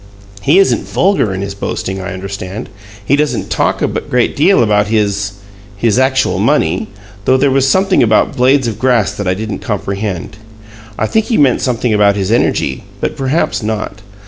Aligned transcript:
He 0.41 0.57
isn't 0.57 0.87
vulgar 0.87 1.31
in 1.31 1.41
his 1.43 1.53
boasting, 1.53 2.01
I 2.01 2.11
understand; 2.15 2.69
he 3.05 3.15
doesn't 3.15 3.51
talk 3.51 3.83
a 3.83 3.87
great 3.87 4.35
deal 4.35 4.63
about 4.63 4.87
his 4.87 5.33
his 5.77 5.99
actual 5.99 6.39
money 6.39 6.87
though 7.25 7.37
there 7.37 7.51
was 7.51 7.67
something 7.69 8.01
about 8.01 8.35
blades 8.35 8.67
of 8.67 8.79
grass 8.79 9.11
that 9.11 9.27
I 9.27 9.35
didn't 9.35 9.59
comprehend. 9.59 10.37
I 10.97 11.05
think 11.05 11.27
he 11.27 11.37
meant 11.37 11.61
something 11.61 11.93
about 11.93 12.15
his 12.15 12.31
energy 12.31 12.83
but 12.99 13.15
perhaps 13.15 13.61
not. 13.61 14.01